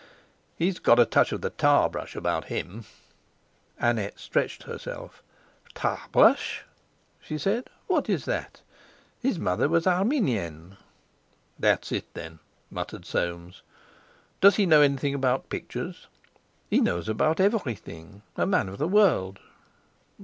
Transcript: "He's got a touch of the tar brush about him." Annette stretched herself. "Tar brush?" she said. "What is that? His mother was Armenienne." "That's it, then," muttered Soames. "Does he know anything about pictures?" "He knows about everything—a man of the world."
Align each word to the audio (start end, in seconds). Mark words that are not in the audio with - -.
"He's 0.57 0.79
got 0.79 0.97
a 0.99 1.05
touch 1.05 1.31
of 1.31 1.41
the 1.41 1.51
tar 1.51 1.87
brush 1.87 2.15
about 2.15 2.45
him." 2.45 2.85
Annette 3.79 4.17
stretched 4.19 4.63
herself. 4.63 5.21
"Tar 5.75 6.07
brush?" 6.11 6.63
she 7.21 7.37
said. 7.37 7.69
"What 7.85 8.09
is 8.09 8.25
that? 8.25 8.61
His 9.19 9.37
mother 9.37 9.69
was 9.69 9.85
Armenienne." 9.85 10.75
"That's 11.59 11.91
it, 11.91 12.11
then," 12.15 12.39
muttered 12.71 13.05
Soames. 13.05 13.61
"Does 14.39 14.55
he 14.55 14.65
know 14.65 14.81
anything 14.81 15.13
about 15.13 15.49
pictures?" 15.49 16.07
"He 16.67 16.81
knows 16.81 17.07
about 17.07 17.39
everything—a 17.39 18.47
man 18.47 18.69
of 18.69 18.79
the 18.79 18.87
world." 18.87 19.39